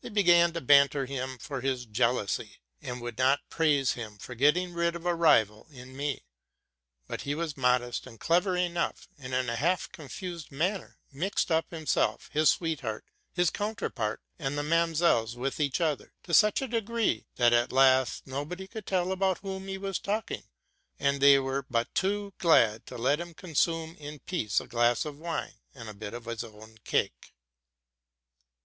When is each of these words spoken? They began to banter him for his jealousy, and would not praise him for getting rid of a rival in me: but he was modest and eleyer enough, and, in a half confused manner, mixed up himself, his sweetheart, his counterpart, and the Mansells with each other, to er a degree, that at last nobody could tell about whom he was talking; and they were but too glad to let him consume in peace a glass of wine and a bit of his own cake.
They 0.00 0.08
began 0.08 0.52
to 0.54 0.60
banter 0.60 1.06
him 1.06 1.38
for 1.38 1.60
his 1.60 1.86
jealousy, 1.86 2.56
and 2.82 3.00
would 3.00 3.16
not 3.16 3.48
praise 3.48 3.92
him 3.92 4.18
for 4.18 4.34
getting 4.34 4.72
rid 4.74 4.96
of 4.96 5.06
a 5.06 5.14
rival 5.14 5.68
in 5.70 5.96
me: 5.96 6.24
but 7.06 7.20
he 7.20 7.36
was 7.36 7.56
modest 7.56 8.04
and 8.04 8.18
eleyer 8.18 8.56
enough, 8.56 9.06
and, 9.16 9.32
in 9.32 9.48
a 9.48 9.54
half 9.54 9.92
confused 9.92 10.50
manner, 10.50 10.98
mixed 11.12 11.52
up 11.52 11.70
himself, 11.70 12.30
his 12.32 12.50
sweetheart, 12.50 13.04
his 13.32 13.48
counterpart, 13.50 14.20
and 14.40 14.58
the 14.58 14.64
Mansells 14.64 15.36
with 15.36 15.60
each 15.60 15.80
other, 15.80 16.14
to 16.24 16.34
er 16.48 16.64
a 16.66 16.68
degree, 16.68 17.26
that 17.36 17.52
at 17.52 17.70
last 17.70 18.26
nobody 18.26 18.66
could 18.66 18.86
tell 18.86 19.12
about 19.12 19.38
whom 19.38 19.68
he 19.68 19.78
was 19.78 20.00
talking; 20.00 20.42
and 20.98 21.20
they 21.20 21.38
were 21.38 21.64
but 21.70 21.94
too 21.94 22.34
glad 22.38 22.84
to 22.86 22.98
let 22.98 23.20
him 23.20 23.34
consume 23.34 23.94
in 24.00 24.18
peace 24.18 24.58
a 24.60 24.66
glass 24.66 25.04
of 25.04 25.16
wine 25.16 25.60
and 25.76 25.88
a 25.88 25.94
bit 25.94 26.12
of 26.12 26.24
his 26.24 26.42
own 26.42 26.76
cake. 26.82 27.32